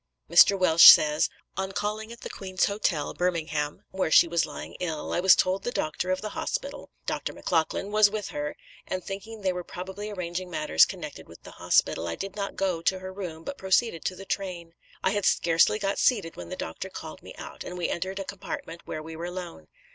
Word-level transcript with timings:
Mr. 0.27 0.57
Welsh 0.57 0.89
says: 0.89 1.29
"On 1.57 1.73
calling 1.73 2.11
at 2.11 2.21
the 2.21 2.29
Queen's 2.31 2.65
Hotel, 2.65 3.13
Birmingham 3.13 3.83
(where 3.91 4.09
she 4.09 4.27
was 4.27 4.47
lying 4.47 4.73
ill), 4.79 5.13
I 5.13 5.19
was 5.19 5.35
told 5.35 5.61
the 5.61 5.69
doctor 5.71 6.09
of 6.09 6.21
the 6.21 6.29
hospital 6.29 6.89
(Dr. 7.05 7.33
Maclachlan) 7.33 7.91
was 7.91 8.09
with 8.09 8.29
her, 8.29 8.55
and 8.87 9.03
thinking 9.03 9.41
they 9.41 9.53
were 9.53 9.63
probably 9.63 10.09
arranging 10.09 10.49
matters 10.49 10.85
connected 10.87 11.27
with 11.27 11.43
the 11.43 11.51
hospital, 11.51 12.07
I 12.07 12.15
did 12.15 12.35
not 12.35 12.55
go 12.55 12.81
to 12.81 12.97
her 12.97 13.13
room, 13.13 13.43
but 13.43 13.59
proceeded 13.59 14.03
to 14.05 14.15
the 14.15 14.25
train. 14.25 14.73
I 15.03 15.11
had 15.11 15.23
scarcely 15.23 15.77
got 15.77 15.99
seated 15.99 16.35
when 16.35 16.49
the 16.49 16.55
doctor 16.55 16.89
called 16.89 17.21
me 17.21 17.35
out, 17.37 17.63
and 17.63 17.77
we 17.77 17.87
entered 17.87 18.17
a 18.17 18.23
compartment 18.25 18.81
where 18.85 19.03
we 19.03 19.15
were 19.15 19.25
alone. 19.25 19.67